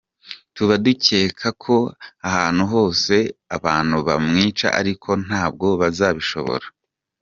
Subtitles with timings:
[0.55, 1.75] Tuba dukeka ko
[2.27, 3.15] ahantu hose
[3.55, 6.67] abo bantu bamwica ariko ntabwo bazabishobora.